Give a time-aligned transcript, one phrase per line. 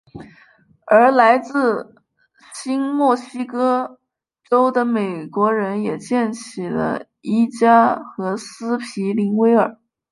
[0.87, 1.93] 而来自
[2.55, 3.99] 新墨西哥
[4.49, 9.77] 州的美国人也建起了伊加和斯皮灵威尔。